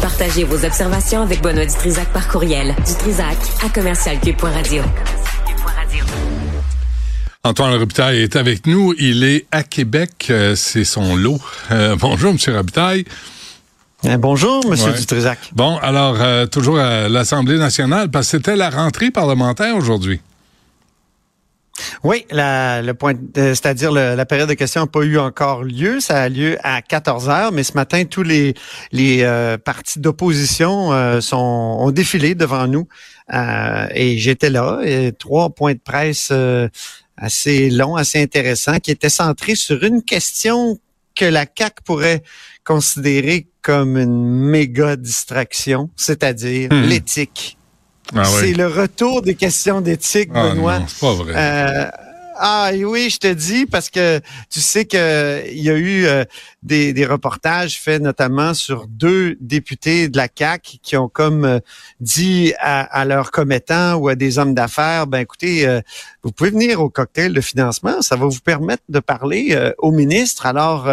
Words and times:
Partagez 0.00 0.44
vos 0.44 0.64
observations 0.64 1.22
avec 1.22 1.42
Benoît 1.42 1.66
Dutrisac 1.66 2.08
par 2.12 2.28
courriel. 2.28 2.74
Dutrisac 2.86 3.36
à 3.64 3.68
commercialcube.radio. 3.68 4.82
Antoine 7.42 7.74
Robitaille 7.74 8.20
est 8.20 8.36
avec 8.36 8.66
nous. 8.66 8.94
Il 8.98 9.24
est 9.24 9.46
à 9.50 9.62
Québec. 9.62 10.26
Euh, 10.30 10.54
c'est 10.54 10.84
son 10.84 11.16
lot. 11.16 11.40
Euh, 11.70 11.96
bonjour, 11.98 12.34
Monsieur 12.34 12.54
Robitaille. 12.54 13.04
Eh, 14.04 14.16
bonjour, 14.16 14.66
Monsieur 14.68 14.92
Dutrisac. 14.92 15.38
Bon, 15.52 15.76
alors, 15.78 16.16
euh, 16.20 16.46
toujours 16.46 16.78
à 16.78 17.08
l'Assemblée 17.08 17.58
nationale, 17.58 18.10
parce 18.10 18.26
que 18.26 18.38
c'était 18.38 18.56
la 18.56 18.70
rentrée 18.70 19.10
parlementaire 19.10 19.76
aujourd'hui. 19.76 20.20
Oui, 22.04 22.24
le 22.30 22.92
point, 22.92 23.14
c'est-à-dire 23.34 23.92
la 23.92 24.26
période 24.26 24.48
de 24.48 24.54
questions 24.54 24.82
n'a 24.82 24.86
pas 24.86 25.02
eu 25.02 25.18
encore 25.18 25.64
lieu. 25.64 26.00
Ça 26.00 26.22
a 26.22 26.28
lieu 26.28 26.58
à 26.62 26.82
14 26.82 27.28
heures, 27.28 27.52
mais 27.52 27.62
ce 27.62 27.74
matin, 27.74 28.04
tous 28.04 28.22
les, 28.22 28.54
les 28.92 29.24
partis 29.64 29.98
d'opposition 29.98 31.20
sont, 31.20 31.36
ont 31.36 31.90
défilé 31.90 32.34
devant 32.34 32.66
nous. 32.66 32.88
et 33.32 34.18
j'étais 34.18 34.50
là. 34.50 34.80
Et 34.84 35.12
trois 35.12 35.50
points 35.50 35.74
de 35.74 35.80
presse 35.80 36.32
assez 37.16 37.70
long, 37.70 37.96
assez 37.96 38.20
intéressant, 38.20 38.78
qui 38.78 38.90
était 38.90 39.10
centré 39.10 39.54
sur 39.54 39.84
une 39.84 40.02
question 40.02 40.78
que 41.14 41.24
la 41.26 41.46
CAC 41.46 41.82
pourrait 41.82 42.22
considérer 42.64 43.46
comme 43.62 43.98
une 43.98 44.40
méga 44.40 44.96
distraction, 44.96 45.90
c'est-à-dire 45.96 46.72
hmm. 46.72 46.82
l'éthique. 46.82 47.58
Ah 48.14 48.24
c'est 48.24 48.52
le 48.52 48.66
retour 48.66 49.22
des 49.22 49.34
questions 49.34 49.80
d'éthique, 49.80 50.30
ah 50.34 50.50
Benoît. 50.50 50.80
c'est 50.86 50.98
pas 51.00 51.14
vrai. 51.14 51.34
Euh, 51.36 51.90
ah 52.42 52.70
oui, 52.74 53.10
je 53.10 53.18
te 53.18 53.30
dis 53.30 53.66
parce 53.66 53.90
que 53.90 54.18
tu 54.48 54.60
sais 54.60 54.86
que 54.86 55.44
il 55.50 55.60
y 55.60 55.68
a 55.68 55.76
eu 55.76 56.06
euh, 56.06 56.24
des, 56.62 56.94
des, 56.94 57.04
reportages 57.04 57.78
faits 57.78 58.00
notamment 58.00 58.54
sur 58.54 58.86
deux 58.86 59.36
députés 59.42 60.08
de 60.08 60.16
la 60.16 60.26
CAC 60.26 60.78
qui 60.82 60.96
ont 60.96 61.10
comme 61.10 61.44
euh, 61.44 61.60
dit 62.00 62.54
à, 62.58 62.80
à, 62.80 63.04
leurs 63.04 63.30
commettants 63.30 63.96
ou 63.96 64.08
à 64.08 64.14
des 64.14 64.38
hommes 64.38 64.54
d'affaires, 64.54 65.06
ben 65.06 65.18
écoutez, 65.18 65.68
euh, 65.68 65.82
vous 66.22 66.32
pouvez 66.32 66.48
venir 66.48 66.80
au 66.80 66.88
cocktail 66.88 67.34
de 67.34 67.42
financement, 67.42 68.00
ça 68.00 68.16
va 68.16 68.24
vous 68.24 68.40
permettre 68.40 68.84
de 68.88 69.00
parler 69.00 69.72
au 69.76 69.90
ministre. 69.92 70.46
Alors 70.46 70.90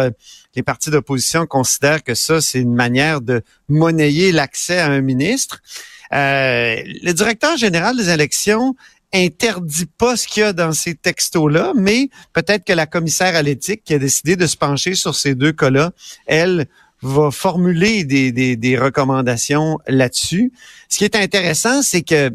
les 0.54 0.62
partis 0.62 0.90
d'opposition 0.90 1.46
considèrent 1.46 2.04
que 2.04 2.14
ça 2.14 2.42
c'est 2.42 2.60
une 2.60 2.74
manière 2.74 3.22
de 3.22 3.40
monnayer 3.70 4.32
l'accès 4.32 4.80
à 4.80 4.90
un 4.90 5.00
ministre. 5.00 5.62
Le 6.10 7.12
directeur 7.12 7.56
général 7.56 7.96
des 7.96 8.10
élections 8.10 8.74
interdit 9.12 9.86
pas 9.86 10.16
ce 10.16 10.28
qu'il 10.28 10.42
y 10.42 10.44
a 10.44 10.52
dans 10.52 10.72
ces 10.72 10.94
textos-là, 10.94 11.72
mais 11.74 12.10
peut-être 12.32 12.64
que 12.64 12.72
la 12.72 12.86
commissaire 12.86 13.34
à 13.36 13.42
l'éthique 13.42 13.82
qui 13.84 13.94
a 13.94 13.98
décidé 13.98 14.36
de 14.36 14.46
se 14.46 14.56
pencher 14.56 14.94
sur 14.94 15.14
ces 15.14 15.34
deux 15.34 15.52
cas-là, 15.52 15.92
elle 16.26 16.66
va 17.02 17.30
formuler 17.30 18.04
des, 18.04 18.78
recommandations 18.78 19.78
là-dessus. 19.86 20.52
Ce 20.88 20.98
qui 20.98 21.04
est 21.04 21.16
intéressant, 21.16 21.82
c'est 21.82 22.02
que 22.02 22.14
euh, 22.14 22.30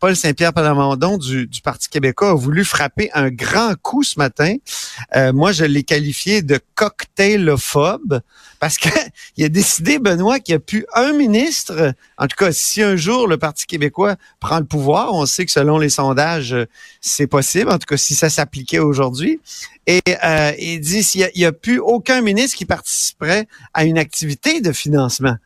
Paul 0.00 0.16
Saint-Pierre 0.16 0.52
Plamondon 0.52 1.18
du, 1.18 1.48
Parti 1.62 1.88
québécois 1.88 2.30
a 2.30 2.34
voulu 2.34 2.64
frapper 2.64 3.10
un 3.14 3.30
grand 3.30 3.74
coup 3.80 4.02
ce 4.02 4.18
matin. 4.18 4.56
Euh, 5.14 5.32
moi, 5.32 5.52
je 5.52 5.64
l'ai 5.64 5.84
qualifié 5.84 6.42
de 6.42 6.58
cocktailophobe 6.74 8.20
parce 8.60 8.76
qu'il 8.76 8.92
a 9.44 9.48
décidé, 9.48 9.98
Benoît, 9.98 10.40
qu'il 10.40 10.54
n'y 10.54 10.56
a 10.56 10.60
plus 10.60 10.86
un 10.94 11.12
ministre. 11.12 11.94
En 12.16 12.26
tout 12.26 12.36
cas, 12.36 12.52
si 12.52 12.82
un 12.82 12.96
jour 12.96 13.28
le 13.28 13.36
Parti 13.38 13.66
québécois 13.66 14.16
prend 14.40 14.58
le 14.58 14.64
pouvoir, 14.64 15.14
on 15.14 15.26
sait 15.26 15.44
que 15.44 15.52
selon 15.52 15.78
les 15.78 15.90
sondages, 15.90 16.56
c'est 17.00 17.26
possible. 17.26 17.70
En 17.70 17.78
tout 17.78 17.86
cas, 17.86 17.96
si 17.96 18.14
ça 18.14 18.30
s'appliquait 18.30 18.80
aujourd'hui. 18.80 19.40
Et 19.86 20.02
euh, 20.24 20.52
il 20.58 20.80
dit 20.80 21.04
qu'il 21.04 21.30
n'y 21.34 21.44
a 21.44 21.52
plus 21.52 21.78
aucun 21.78 22.20
ministre 22.20 22.56
qui 22.56 22.66
participerait 22.66 23.48
à 23.72 23.84
une 23.84 23.96
activité 23.96 24.60
de 24.60 24.72
financement. 24.72 25.36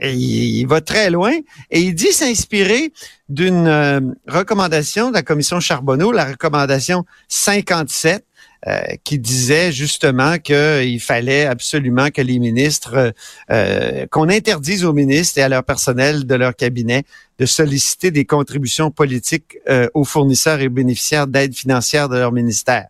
Il, 0.00 0.64
va 0.66 0.80
très 0.80 1.10
loin 1.10 1.32
et 1.70 1.80
il 1.80 1.94
dit 1.94 2.12
s'inspirer 2.12 2.92
d'une 3.28 3.66
euh, 3.66 4.00
recommandation 4.28 5.08
de 5.08 5.14
la 5.14 5.22
commission 5.22 5.58
Charbonneau, 5.58 6.12
la 6.12 6.24
recommandation 6.26 7.04
57, 7.26 8.24
euh, 8.66 8.80
qui 9.02 9.18
disait 9.18 9.72
justement 9.72 10.38
qu'il 10.38 11.00
fallait 11.00 11.46
absolument 11.46 12.10
que 12.10 12.22
les 12.22 12.38
ministres, 12.38 13.12
euh, 13.50 14.06
qu'on 14.10 14.28
interdise 14.28 14.84
aux 14.84 14.92
ministres 14.92 15.38
et 15.38 15.42
à 15.42 15.48
leur 15.48 15.64
personnel 15.64 16.26
de 16.26 16.34
leur 16.34 16.54
cabinet 16.54 17.04
de 17.38 17.46
solliciter 17.46 18.10
des 18.10 18.24
contributions 18.24 18.90
politiques 18.90 19.58
aux 19.94 20.02
fournisseurs 20.02 20.58
et 20.58 20.68
bénéficiaires 20.68 21.28
d'aide 21.28 21.54
financière 21.54 22.08
de 22.08 22.16
leur 22.16 22.32
ministère. 22.32 22.86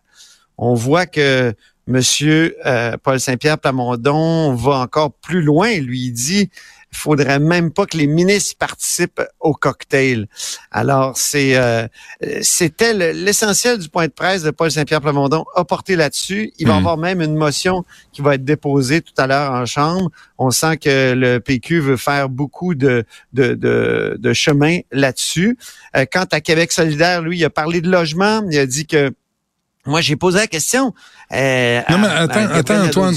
On 0.57 0.73
voit 0.73 1.05
que 1.05 1.53
Monsieur 1.85 2.55
Paul 3.03 3.19
Saint-Pierre 3.19 3.59
Plamondon 3.59 4.55
va 4.55 4.79
encore 4.79 5.11
plus 5.11 5.43
loin. 5.43 5.77
Lui, 5.77 6.07
il 6.07 6.13
dit 6.13 6.49
il 6.91 6.97
faudrait 6.97 7.39
même 7.39 7.71
pas 7.71 7.85
que 7.85 7.97
les 7.97 8.07
ministres 8.07 8.55
participent 8.57 9.21
au 9.39 9.53
cocktail. 9.53 10.27
Alors, 10.71 11.17
c'est 11.17 11.55
euh, 11.55 11.87
c'était 12.41 12.93
l'essentiel 13.13 13.77
du 13.77 13.89
point 13.89 14.07
de 14.07 14.11
presse 14.11 14.43
de 14.43 14.51
Paul 14.51 14.71
Saint-Pierre 14.71 15.01
Plamondon 15.01 15.45
a 15.55 15.65
porté 15.65 15.95
là-dessus. 15.95 16.51
Il 16.57 16.67
va 16.67 16.73
y 16.73 16.75
hmm. 16.75 16.79
avoir 16.79 16.97
même 16.97 17.21
une 17.21 17.35
motion 17.35 17.85
qui 18.11 18.21
va 18.21 18.35
être 18.35 18.43
déposée 18.43 19.01
tout 19.01 19.13
à 19.17 19.27
l'heure 19.27 19.51
en 19.51 19.65
Chambre. 19.65 20.09
On 20.37 20.51
sent 20.51 20.77
que 20.77 21.13
le 21.13 21.39
PQ 21.39 21.79
veut 21.79 21.97
faire 21.97 22.29
beaucoup 22.29 22.75
de, 22.75 23.05
de, 23.33 23.53
de, 23.53 24.33
chemin 24.33 24.79
là-dessus. 24.91 25.57
Euh, 25.95 26.05
quant 26.11 26.25
à 26.31 26.41
Québec 26.41 26.71
solidaire, 26.71 27.21
lui, 27.21 27.37
il 27.37 27.45
a 27.45 27.49
parlé 27.49 27.81
de 27.81 27.89
logement. 27.89 28.41
Il 28.49 28.57
a 28.57 28.65
dit 28.65 28.87
que 28.87 29.11
moi, 29.89 30.01
j'ai 30.01 30.15
posé 30.15 30.39
la 30.39 30.47
question. 30.47 30.93
Euh, 31.31 31.81
non, 31.89 31.99
mais 31.99 32.07
attends, 32.07 32.47
attends 32.51 32.85
Antoine, 32.85 33.15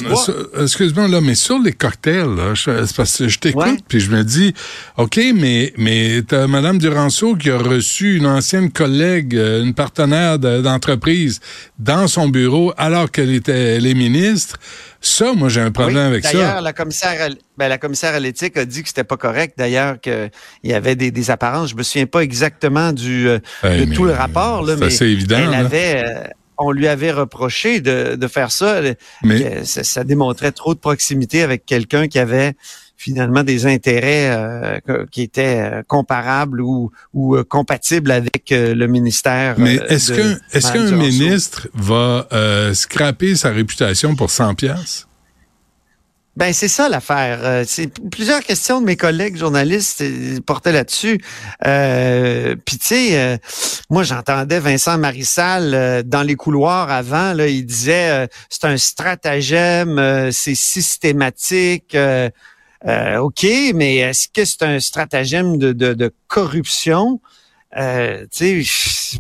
excuse-moi, 0.61 1.09
là, 1.09 1.21
mais 1.21 1.35
sur 1.35 1.59
les 1.59 1.73
cocktails, 1.73 2.35
là, 2.37 2.55
je, 2.55 2.93
parce 2.95 3.19
que 3.19 3.29
je 3.29 3.39
t'écoute, 3.39 3.81
puis 3.89 4.01
je 4.01 4.11
me 4.11 4.23
dis, 4.23 4.53
OK, 4.99 5.19
mais, 5.35 5.73
mais 5.79 6.23
t'as 6.27 6.47
Mme 6.47 6.79
Duranceau 6.79 7.37
qui 7.37 7.51
a 7.51 7.57
reçu 7.57 8.17
une 8.17 8.27
ancienne 8.27 8.71
collègue, 8.71 9.35
euh, 9.35 9.63
une 9.63 9.73
partenaire 9.73 10.39
d'entreprise 10.39 11.41
dans 11.79 12.07
son 12.07 12.29
bureau 12.29 12.73
alors 12.77 13.11
qu'elle 13.11 13.33
était 13.33 13.81
les 13.81 13.95
ministre. 13.95 14.59
Ça, 15.01 15.33
moi, 15.33 15.49
j'ai 15.49 15.61
un 15.61 15.73
problème 15.73 16.07
avec 16.07 16.25
ça. 16.25 16.33
D'ailleurs, 16.33 16.61
la 16.61 16.73
commissaire, 16.73 17.29
ben, 17.59 17.69
la 17.69 17.79
commissaire 17.79 18.15
à 18.15 18.21
l'éthique 18.21 18.57
a 18.57 18.65
dit 18.65 18.83
que 18.83 18.89
c'était 18.89 19.05
pas 19.05 19.17
correct. 19.17 19.55
D'ailleurs, 19.59 20.01
qu'il 20.01 20.31
y 20.63 20.73
avait 20.73 20.95
des, 20.95 21.11
des, 21.11 21.31
apparences. 21.31 21.71
Je 21.71 21.75
me 21.75 21.83
souviens 21.83 22.07
pas 22.07 22.21
exactement 22.21 22.93
du 22.93 23.29
euh, 23.29 23.39
de 23.65 23.93
tout 23.93 24.05
le 24.05 24.13
rapport, 24.13 24.63
là, 24.63 24.77
mais 24.79 24.91
c'est 24.91 25.11
évident. 25.11 25.39
Elle 25.39 25.55
avait, 25.55 26.05
on 26.59 26.71
lui 26.71 26.89
avait 26.89 27.13
reproché 27.13 27.81
de, 27.81 28.17
de 28.17 28.29
faire 28.29 28.51
ça. 28.51 28.81
Mais 29.23 29.65
ça, 29.65 30.05
démontrait 30.05 30.53
trop 30.53 30.75
de 30.75 30.79
proximité 30.79 31.43
avec 31.43 31.67
quelqu'un 31.67 32.09
qui 32.09 32.19
avait 32.19 32.55
finalement 32.97 33.43
des 33.43 33.67
intérêts 33.67 34.31
euh, 34.31 34.79
qui 35.11 35.23
étaient 35.23 35.61
euh, 35.61 35.83
comparables 35.87 36.61
ou, 36.61 36.93
ou 37.13 37.35
euh, 37.35 37.43
compatibles 37.43 38.13
avec 38.13 38.51
le 38.51 38.87
ministère. 38.87 39.57
Mais 39.59 39.75
est-ce 39.89 40.13
qu'un 40.13 40.39
qu'un 40.61 40.97
ministre 40.97 41.69
va 41.75 42.29
scraper 42.75 43.35
sa 43.35 43.51
réputation 43.51 44.15
pour 44.15 44.31
100 44.31 44.55
pièces 44.55 45.09
ben 46.37 46.53
c'est 46.53 46.69
ça 46.69 46.89
l'affaire. 46.89 47.41
Euh, 47.43 47.65
c'est 47.67 47.89
plusieurs 48.11 48.41
questions 48.41 48.81
de 48.81 48.87
mes 48.87 48.97
collègues 48.97 49.37
journalistes 49.37 50.01
euh, 50.01 50.41
portaient 50.41 50.73
là-dessus. 50.73 51.21
Euh, 51.67 52.57
Puis 52.65 52.79
tu 52.79 52.87
sais, 52.87 53.19
euh, 53.21 53.37
moi 53.91 54.03
j'entendais 54.03 54.59
Vincent 54.59 54.97
Marissal 54.97 56.03
dans 56.07 56.23
les 56.23 56.35
couloirs 56.35 56.91
avant. 56.91 57.35
Là, 57.35 57.49
il 57.49 57.67
disait 57.67 58.29
c'est 58.49 58.65
un 58.65 58.79
stratagème, 58.79 60.31
c'est 60.33 60.55
systématique. 60.55 61.97
ok, 61.97 63.47
mais 63.75 63.97
est-ce 63.97 64.29
que 64.29 64.45
c'est 64.45 64.63
un 64.63 64.81
stratagème 64.81 65.59
de, 65.59 65.73
de, 65.73 65.93
de 65.93 66.13
corruption? 66.29 67.21
Euh, 67.77 68.27
tu 68.31 68.65
sais, 68.65 69.19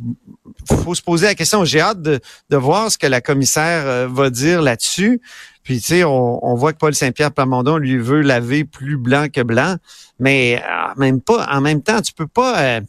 faut 0.67 0.95
se 0.95 1.03
poser 1.03 1.27
la 1.27 1.35
question. 1.35 1.65
J'ai 1.65 1.81
hâte 1.81 2.03
de, 2.03 2.21
voir 2.51 2.91
ce 2.91 2.99
que 2.99 3.07
la 3.07 3.21
commissaire 3.21 4.09
va 4.09 4.31
dire 4.31 4.63
là-dessus. 4.63 5.21
Puis, 5.63 5.81
tu 5.81 5.87
sais, 5.87 6.05
on, 6.05 6.55
voit 6.55 6.73
que 6.73 6.79
Paul 6.79 6.95
Saint-Pierre 6.95 7.31
Plamondon 7.31 7.77
lui 7.77 7.99
veut 7.99 8.21
laver 8.21 8.65
plus 8.65 8.97
blanc 8.97 9.29
que 9.33 9.41
blanc, 9.43 9.77
mais 10.19 10.61
même 10.97 11.21
pas, 11.21 11.47
en 11.50 11.61
même 11.61 11.83
temps, 11.83 12.03
tu 12.03 12.12
peux 12.12 12.27
pas 12.27 12.61
euh, 12.61 12.81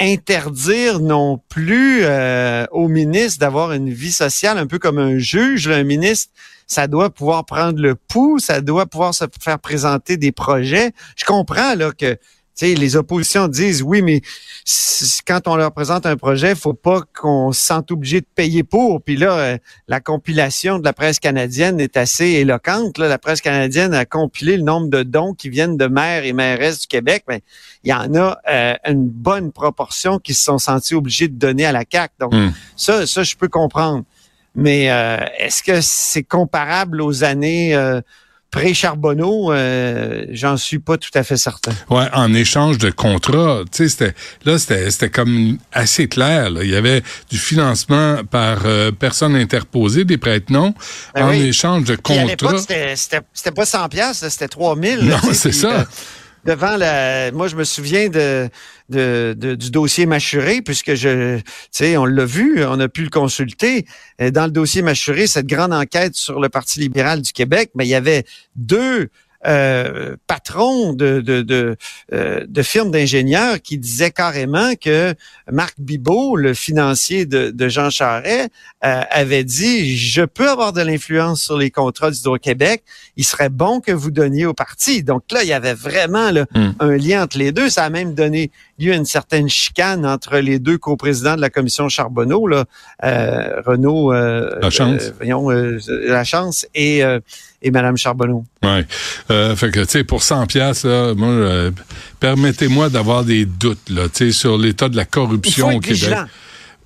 interdire 0.00 1.00
non 1.00 1.40
plus 1.48 2.00
euh, 2.02 2.64
au 2.70 2.88
ministre 2.88 3.40
d'avoir 3.40 3.72
une 3.72 3.90
vie 3.90 4.12
sociale 4.12 4.56
un 4.56 4.66
peu 4.66 4.78
comme 4.78 4.98
un 4.98 5.18
juge. 5.18 5.68
un 5.68 5.84
ministre, 5.84 6.32
ça 6.66 6.86
doit 6.86 7.10
pouvoir 7.10 7.44
prendre 7.44 7.80
le 7.80 7.94
pouls, 7.94 8.38
ça 8.38 8.62
doit 8.62 8.86
pouvoir 8.86 9.12
se 9.12 9.24
faire 9.40 9.58
présenter 9.58 10.16
des 10.16 10.32
projets. 10.32 10.92
Je 11.16 11.24
comprends 11.26 11.74
là 11.74 11.92
que 11.92 12.16
les 12.60 12.96
oppositions 12.96 13.48
disent 13.48 13.82
oui, 13.82 14.02
mais 14.02 14.20
quand 15.26 15.46
on 15.46 15.56
leur 15.56 15.72
présente 15.72 16.06
un 16.06 16.16
projet, 16.16 16.54
faut 16.54 16.74
pas 16.74 17.02
qu'on 17.18 17.52
se 17.52 17.60
sente 17.60 17.90
obligé 17.90 18.20
de 18.20 18.26
payer 18.34 18.62
pour. 18.62 19.02
Puis 19.02 19.16
là, 19.16 19.32
euh, 19.32 19.58
la 19.88 20.00
compilation 20.00 20.78
de 20.78 20.84
la 20.84 20.92
presse 20.92 21.18
canadienne 21.18 21.80
est 21.80 21.96
assez 21.96 22.26
éloquente. 22.26 22.98
La 22.98 23.18
presse 23.18 23.40
canadienne 23.40 23.94
a 23.94 24.04
compilé 24.04 24.56
le 24.56 24.62
nombre 24.62 24.88
de 24.88 25.02
dons 25.02 25.32
qui 25.32 25.48
viennent 25.48 25.76
de 25.76 25.86
maires 25.86 26.24
et 26.24 26.32
mairesses 26.32 26.80
du 26.80 26.86
Québec. 26.86 27.24
Mais 27.28 27.42
il 27.84 27.90
y 27.90 27.94
en 27.94 28.14
a 28.14 28.38
euh, 28.50 28.74
une 28.86 29.08
bonne 29.08 29.52
proportion 29.52 30.18
qui 30.18 30.34
se 30.34 30.44
sont 30.44 30.58
sentis 30.58 30.94
obligés 30.94 31.28
de 31.28 31.38
donner 31.38 31.64
à 31.64 31.72
la 31.72 31.84
CAC. 31.84 32.12
Donc 32.20 32.34
hmm. 32.34 32.50
ça, 32.76 33.06
ça, 33.06 33.22
je 33.22 33.36
peux 33.36 33.48
comprendre. 33.48 34.04
Mais 34.54 34.90
euh, 34.90 35.24
est-ce 35.38 35.62
que 35.62 35.80
c'est 35.80 36.24
comparable 36.24 37.00
aux 37.00 37.24
années 37.24 37.74
pré-Charbonneau, 38.50 39.52
euh, 39.52 40.24
j'en 40.30 40.56
suis 40.56 40.78
pas 40.78 40.96
tout 40.96 41.10
à 41.14 41.22
fait 41.22 41.36
certain. 41.36 41.72
Ouais, 41.88 42.08
en 42.12 42.34
échange 42.34 42.78
de 42.78 42.90
contrats, 42.90 43.62
tu 43.70 43.84
sais, 43.84 43.88
c'était 43.88 44.14
là, 44.44 44.58
c'était 44.58 44.90
c'était 44.90 45.10
comme 45.10 45.58
assez 45.72 46.08
clair. 46.08 46.50
Il 46.62 46.70
y 46.70 46.74
avait 46.74 47.02
du 47.30 47.38
financement 47.38 48.18
par 48.28 48.62
euh, 48.64 48.90
personne 48.90 49.36
interposée, 49.36 50.04
des 50.04 50.18
prêtres 50.18 50.52
non, 50.52 50.74
ben 51.14 51.26
en 51.26 51.32
échange 51.32 51.84
de 51.84 51.96
contrats. 51.96 52.58
C'était 52.96 53.50
pas 53.54 53.66
100 53.66 53.88
pièces, 53.88 54.28
c'était 54.28 54.48
3000. 54.48 55.00
Non, 55.00 55.18
c'est 55.32 55.52
ça. 55.52 55.86
Devant 56.44 56.76
la. 56.76 57.32
Moi, 57.32 57.48
je 57.48 57.56
me 57.56 57.64
souviens 57.64 58.08
de, 58.08 58.48
de, 58.88 59.34
du 59.54 59.70
dossier 59.70 60.06
Machuré, 60.06 60.62
puisque 60.62 60.94
je, 60.94 61.38
tu 61.38 61.44
sais, 61.70 61.96
on 61.96 62.04
l'a 62.04 62.24
vu, 62.24 62.64
on 62.64 62.80
a 62.80 62.88
pu 62.88 63.02
le 63.02 63.10
consulter. 63.10 63.86
Dans 64.18 64.44
le 64.44 64.50
dossier 64.50 64.82
Machuré, 64.82 65.26
cette 65.26 65.46
grande 65.46 65.72
enquête 65.72 66.14
sur 66.14 66.40
le 66.40 66.48
Parti 66.48 66.80
libéral 66.80 67.20
du 67.20 67.32
Québec, 67.32 67.70
mais 67.74 67.86
il 67.86 67.90
y 67.90 67.94
avait 67.94 68.24
deux 68.56 69.10
euh, 69.46 70.16
patron 70.26 70.92
de, 70.92 71.20
de, 71.20 71.40
de, 71.40 71.76
euh, 72.12 72.44
de 72.46 72.62
firme 72.62 72.90
d'ingénieurs 72.90 73.62
qui 73.62 73.78
disait 73.78 74.10
carrément 74.10 74.74
que 74.74 75.14
Marc 75.50 75.76
Bibot, 75.78 76.36
le 76.36 76.52
financier 76.52 77.24
de, 77.24 77.50
de 77.50 77.68
Jean 77.68 77.88
Charest, 77.88 78.50
euh, 78.84 79.02
avait 79.10 79.44
dit 79.44 79.96
je 79.96 80.22
peux 80.22 80.48
avoir 80.48 80.72
de 80.74 80.82
l'influence 80.82 81.42
sur 81.42 81.56
les 81.56 81.70
contrats 81.70 82.10
d'Hydro-Québec. 82.10 82.82
Il 83.16 83.24
serait 83.24 83.48
bon 83.48 83.80
que 83.80 83.92
vous 83.92 84.10
donniez 84.10 84.44
au 84.44 84.52
parti. 84.52 85.02
Donc 85.02 85.22
là, 85.32 85.42
il 85.42 85.48
y 85.48 85.54
avait 85.54 85.74
vraiment 85.74 86.30
là, 86.30 86.44
hmm. 86.54 86.72
un 86.78 86.96
lien 86.96 87.22
entre 87.22 87.38
les 87.38 87.52
deux. 87.52 87.70
Ça 87.70 87.84
a 87.84 87.90
même 87.90 88.14
donné 88.14 88.50
à 88.88 88.96
une 88.96 89.04
certaine 89.04 89.48
chicane 89.48 90.06
entre 90.06 90.38
les 90.38 90.58
deux 90.58 90.78
coprésidents 90.78 91.36
de 91.36 91.40
la 91.40 91.50
commission 91.50 91.88
Charbonneau, 91.88 92.46
là, 92.46 92.64
Renaud, 93.02 94.12
la 94.12 94.70
chance, 94.70 95.12
voyons, 95.18 95.50
la 95.50 96.24
chance 96.24 96.66
et 96.74 97.02
et 97.62 97.70
Madame 97.70 97.96
Charbonneau. 97.96 98.44
Ouais. 98.62 98.86
Euh, 99.30 99.54
fait 99.56 99.70
que 99.70 99.80
tu 99.80 99.88
sais 99.88 100.04
pour 100.04 100.22
100 100.22 100.46
pièces 100.46 100.84
moi 100.84 101.28
euh, 101.28 101.70
permettez-moi 102.18 102.88
d'avoir 102.88 103.24
des 103.24 103.44
doutes 103.44 103.90
là, 103.90 104.08
tu 104.08 104.26
sais 104.26 104.32
sur 104.32 104.58
l'état 104.58 104.88
de 104.88 104.96
la 104.96 105.04
corruption 105.04 105.76
au 105.76 105.80
Québec. 105.80 106.14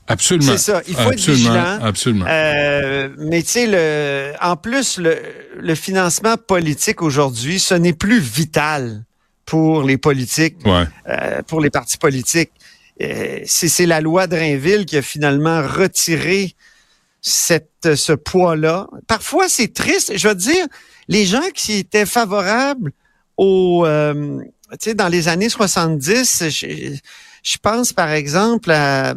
Absolument. 0.07 0.53
C'est 0.53 0.59
ça. 0.59 0.83
Il 0.87 0.95
faut 0.95 1.13
être 1.13 1.31
vigilant. 1.31 1.79
Absolument. 1.83 2.27
Euh, 2.29 3.09
mais 3.17 3.43
tu 3.43 3.49
sais, 3.49 3.67
le, 3.67 4.35
en 4.43 4.55
plus, 4.55 4.99
le, 4.99 5.17
le 5.59 5.75
financement 5.75 6.37
politique 6.37 7.01
aujourd'hui, 7.01 7.59
ce 7.59 7.73
n'est 7.73 7.95
plus 7.95 8.19
vital 8.19 9.03
pour 9.47 9.83
les 9.83 9.99
politiques, 9.99 10.57
ouais. 10.65 10.85
euh, 11.09 11.43
pour 11.43 11.61
les 11.61 11.71
partis 11.71 11.99
politiques. 11.99 12.53
Euh, 13.03 13.41
c'est 13.47 13.87
la 13.87 14.01
loi 14.01 14.27
Drainville 14.27 14.87
qui 14.87 14.97
a 14.97 15.03
finalement 15.03 15.63
retiré 15.63 16.55
cette, 17.21 17.95
ce 17.95 18.13
poids-là. 18.13 18.87
Parfois, 19.07 19.49
c'est 19.49 19.73
triste. 19.73 20.17
Je 20.17 20.29
veux 20.29 20.35
dire, 20.35 20.67
les 21.09 21.27
gens 21.27 21.51
qui 21.55 21.75
étaient 21.75 22.07
favorables 22.07 22.93
au, 23.37 23.85
euh, 23.85 24.41
tu 24.73 24.91
sais, 24.91 24.95
dans 24.95 25.09
les 25.09 25.29
années 25.29 25.49
70, 25.49 26.45
je, 26.51 26.97
je, 27.43 27.57
pense 27.59 27.93
par 27.93 28.11
exemple 28.11 28.71
à 28.71 29.15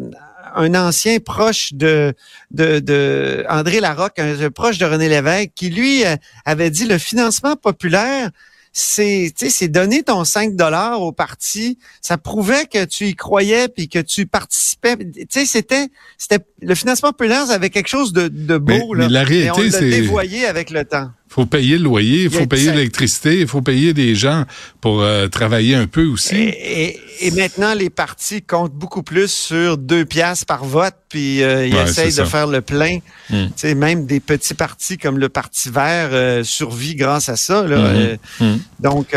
un 0.56 0.74
ancien 0.76 1.20
proche 1.20 1.74
de, 1.74 2.14
de, 2.52 2.80
de 2.80 3.46
André 3.50 3.80
Larocque, 3.80 4.20
un 4.20 4.50
proche 4.50 4.78
de 4.78 4.86
René 4.86 5.10
Lévesque, 5.10 5.52
qui 5.56 5.70
lui 5.70 6.06
euh, 6.06 6.16
avait 6.46 6.70
dit 6.70 6.86
le 6.86 6.98
financement 6.98 7.56
populaire, 7.56 8.32
c'est 8.80 9.34
c'est 9.36 9.68
donner 9.70 10.04
ton 10.04 10.24
5 10.24 10.56
dollars 10.56 11.02
au 11.02 11.12
parti, 11.12 11.80
ça 12.00 12.20
prouvait 12.20 12.68
que 12.68 12.86
tu 12.86 13.08
y 13.08 13.16
croyais 13.16 13.70
puis 13.70 13.90
que 13.90 13.98
tu 13.98 14.28
participais. 14.28 14.96
Tu 14.98 15.26
sais 15.32 15.46
c'était 15.48 15.88
c'était 16.20 16.46
le 16.62 16.76
financement 16.76 17.12
populaire 17.12 17.50
avait 17.50 17.72
quelque 17.72 17.88
chose 17.88 18.14
de, 18.14 18.28
de 18.28 18.58
beau 18.60 18.94
mais, 18.94 19.04
là. 19.04 19.10
la 19.10 19.24
réalité 19.24 19.72
c'est 19.72 19.90
dévoyé 19.90 20.46
avec 20.46 20.70
le 20.70 20.86
temps. 20.86 21.10
Il 21.30 21.34
faut 21.34 21.46
payer 21.46 21.78
le 21.78 21.84
loyer, 21.84 22.24
il 22.24 22.30
faut 22.30 22.48
payer 22.48 22.72
l'électricité, 22.72 23.42
il 23.42 23.48
faut 23.48 23.62
payer 23.62 23.94
des 23.94 24.16
gens 24.16 24.46
pour 24.82 25.02
euh, 25.02 25.28
travailler 25.28 25.76
un 25.76 25.86
peu 25.86 26.06
aussi. 26.06 26.36
Et, 26.36 27.00
et, 27.20 27.32
maintenant, 27.32 27.74
les 27.74 27.90
partis 27.90 28.42
comptent 28.42 28.74
beaucoup 28.74 29.04
plus 29.04 29.30
sur 29.30 29.78
deux 29.78 30.06
piastres 30.06 30.46
par 30.46 30.64
vote, 30.64 30.96
puis 31.10 31.44
euh, 31.44 31.68
ils 31.68 31.76
essayent 31.76 32.16
de 32.16 32.24
faire 32.24 32.48
le 32.48 32.62
plein. 32.62 33.00
Hmm. 33.30 33.48
Même 33.76 34.06
des 34.06 34.22
petits 34.22 34.54
partis 34.54 34.98
comme 34.98 35.20
le 35.20 35.28
Parti 35.28 35.70
vert 35.70 36.10
euh, 36.12 36.44
survit 36.44 36.96
grâce 36.96 37.28
à 37.28 37.36
ça. 37.36 37.62
Là. 37.68 37.78
Hmm. 37.78 38.18
Hmm. 38.40 38.58
Donc, 38.80 39.16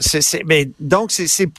c'est, 0.00 0.42
donc 0.80 1.12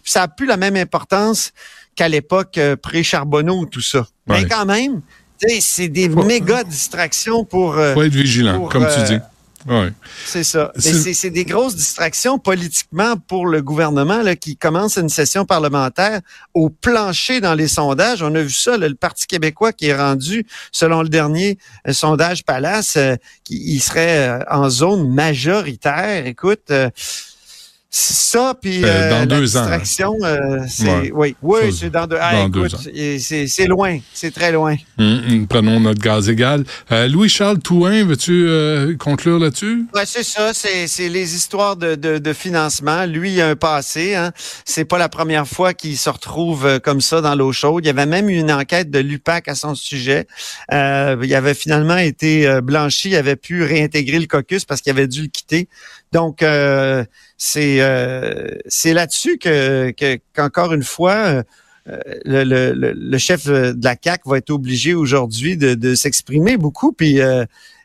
ça 0.03 0.23
a 0.23 0.27
plus 0.27 0.45
la 0.45 0.57
même 0.57 0.75
importance 0.75 1.53
qu'à 1.95 2.09
l'époque 2.09 2.59
pré-Charbonneau, 2.83 3.65
tout 3.65 3.81
ça. 3.81 4.05
Mais 4.27 4.45
quand 4.45 4.65
même, 4.65 5.01
c'est 5.59 5.87
des 5.87 6.09
méga 6.09 6.63
distractions 6.65 7.45
pour... 7.45 7.75
faut 7.75 8.03
être 8.03 8.13
vigilant, 8.13 8.67
comme 8.67 8.85
tu 8.85 9.13
dis. 9.13 9.19
C'est 10.25 10.43
ça. 10.43 10.71
C'est 10.77 11.29
des 11.29 11.45
grosses 11.45 11.75
distractions 11.75 12.39
politiquement 12.39 13.15
pour 13.17 13.45
le 13.45 13.61
gouvernement 13.61 14.21
là, 14.21 14.35
qui 14.35 14.57
commence 14.57 14.97
une 14.97 15.09
session 15.09 15.45
parlementaire 15.45 16.21
au 16.53 16.69
plancher 16.69 17.41
dans 17.41 17.53
les 17.53 17.67
sondages. 17.67 18.23
On 18.23 18.33
a 18.35 18.41
vu 18.41 18.51
ça, 18.51 18.77
le 18.77 18.93
Parti 18.95 19.27
québécois 19.27 19.73
qui 19.73 19.87
est 19.87 19.95
rendu, 19.95 20.45
selon 20.71 21.01
le 21.01 21.09
dernier 21.09 21.57
euh, 21.87 21.93
sondage 21.93 22.43
Palace, 22.43 22.97
euh, 22.97 23.15
qui 23.43 23.61
il 23.75 23.79
serait 23.79 24.29
euh, 24.29 24.39
en 24.49 24.69
zone 24.69 25.13
majoritaire. 25.13 26.25
Écoute, 26.25 26.71
ça, 27.93 28.53
puis 28.59 28.85
euh, 28.85 28.87
euh, 28.87 29.09
dans 29.09 29.19
la 29.19 29.25
deux 29.25 29.41
distraction, 29.41 30.15
euh, 30.23 30.59
c'est 30.69 31.11
oui, 31.11 31.35
oui, 31.41 31.73
c'est 31.77 31.89
dans 31.89 32.07
deux, 32.07 32.17
ah, 32.21 32.45
écoute, 32.45 32.73
C'est 32.73 33.67
loin, 33.67 33.99
c'est 34.13 34.33
très 34.33 34.53
loin. 34.53 34.77
Hum, 34.97 35.21
hum, 35.29 35.47
prenons 35.47 35.77
notre 35.81 35.99
gaz 35.99 36.29
égal. 36.29 36.63
Louis 37.09 37.27
Charles 37.27 37.59
Touin, 37.59 38.05
veux-tu 38.05 38.95
conclure 38.97 39.39
là-dessus? 39.39 39.83
Ouais, 39.93 40.05
c'est 40.05 40.23
ça, 40.23 40.53
c'est 40.53 41.09
les 41.09 41.35
histoires 41.35 41.75
de, 41.75 41.95
de, 41.95 42.17
de, 42.17 42.33
financement. 42.33 43.05
Lui, 43.05 43.33
il 43.33 43.41
a 43.41 43.49
un 43.49 43.55
passé. 43.57 44.15
Hein. 44.15 44.31
C'est 44.63 44.85
pas 44.85 44.97
la 44.97 45.09
première 45.09 45.47
fois 45.47 45.73
qu'il 45.73 45.97
se 45.97 46.09
retrouve 46.09 46.79
comme 46.79 47.01
ça 47.01 47.19
dans 47.19 47.35
l'eau 47.35 47.51
chaude. 47.51 47.83
Il 47.83 47.87
y 47.87 47.89
avait 47.89 48.05
même 48.05 48.29
eu 48.29 48.39
une 48.39 48.53
enquête 48.53 48.89
de 48.89 48.99
l'UPAC 48.99 49.49
à 49.49 49.55
son 49.55 49.75
sujet. 49.75 50.27
il 50.71 51.35
avait 51.35 51.53
finalement 51.53 51.97
été 51.97 52.61
blanchi, 52.63 53.09
il 53.09 53.15
avait 53.17 53.35
pu 53.35 53.63
réintégrer 53.63 54.19
le 54.19 54.27
caucus 54.27 54.63
parce 54.63 54.79
qu'il 54.79 54.91
avait 54.91 55.07
dû 55.09 55.23
le 55.23 55.27
quitter. 55.27 55.67
Donc, 56.11 56.43
euh, 56.43 57.05
c'est 57.37 57.77
euh, 57.79 58.55
c'est 58.67 58.93
là-dessus 58.93 59.37
que 59.37 59.93
qu'encore 60.35 60.73
une 60.73 60.83
fois, 60.83 61.15
euh, 61.87 61.99
le, 62.25 62.43
le, 62.43 62.73
le, 62.93 63.17
chef 63.17 63.47
de 63.47 63.83
la 63.83 63.95
CAC 63.95 64.23
va 64.25 64.37
être 64.37 64.49
obligé 64.49 64.93
aujourd'hui 64.93 65.55
de, 65.55 65.73
de 65.73 65.95
s'exprimer 65.95 66.57
beaucoup. 66.57 66.91
Puis 66.91 67.19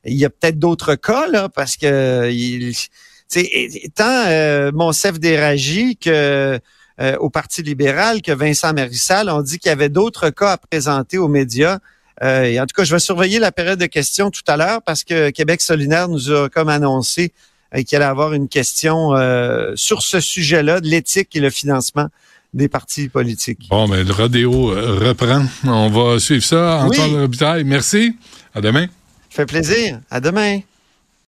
il 0.04 0.14
y 0.14 0.24
a 0.24 0.30
peut-être 0.30 0.58
d'autres 0.58 0.96
cas 0.96 1.28
là, 1.28 1.48
parce 1.48 1.76
que 1.76 2.28
il, 2.30 2.74
tant 3.94 4.72
Monsef 4.72 5.20
Déragi 5.20 5.96
que 5.96 6.58
au 7.20 7.30
Parti 7.30 7.62
libéral 7.62 8.22
que 8.22 8.32
Vincent 8.32 8.72
Marissal 8.72 9.30
ont 9.30 9.42
dit 9.42 9.58
qu'il 9.58 9.68
y 9.68 9.72
avait 9.72 9.88
d'autres 9.88 10.30
cas 10.30 10.52
à 10.52 10.56
présenter 10.56 11.16
aux 11.16 11.28
médias. 11.28 11.78
et 12.22 12.58
en 12.60 12.66
tout 12.66 12.74
cas, 12.74 12.84
je 12.84 12.92
vais 12.92 12.98
surveiller 12.98 13.38
la 13.38 13.52
période 13.52 13.78
de 13.78 13.86
questions 13.86 14.30
tout 14.30 14.44
à 14.48 14.56
l'heure 14.56 14.82
parce 14.82 15.04
que 15.04 15.30
Québec 15.30 15.60
solidaire 15.60 16.08
nous 16.08 16.32
a 16.32 16.48
comme 16.48 16.68
annoncé 16.68 17.32
et 17.74 17.84
qu'il 17.84 17.96
allait 17.96 18.04
avoir 18.04 18.32
une 18.32 18.48
question 18.48 19.14
euh, 19.14 19.72
sur 19.74 20.02
ce 20.02 20.20
sujet-là, 20.20 20.80
de 20.80 20.88
l'éthique 20.88 21.34
et 21.34 21.40
le 21.40 21.50
financement 21.50 22.08
des 22.54 22.68
partis 22.68 23.08
politiques. 23.08 23.66
Bon, 23.70 23.86
mais 23.86 24.02
le 24.02 24.12
rodéo 24.12 24.72
euh, 24.72 24.98
reprend. 24.98 25.44
On 25.64 25.88
va 25.90 26.18
suivre 26.18 26.44
ça. 26.44 26.84
Antoine 26.84 27.14
oui. 27.14 27.20
Robitaille, 27.20 27.64
merci. 27.64 28.16
À 28.54 28.60
demain. 28.60 28.86
Ça 29.30 29.42
fait 29.42 29.46
plaisir. 29.46 30.00
À 30.10 30.20
demain. 30.20 30.60